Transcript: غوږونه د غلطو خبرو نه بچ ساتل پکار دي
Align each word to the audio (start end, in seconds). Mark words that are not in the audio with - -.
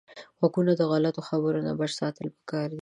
غوږونه 0.37 0.71
د 0.75 0.81
غلطو 0.91 1.21
خبرو 1.29 1.63
نه 1.67 1.71
بچ 1.79 1.91
ساتل 1.99 2.27
پکار 2.35 2.67
دي 2.77 2.79